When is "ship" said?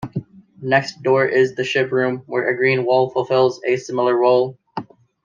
1.63-1.91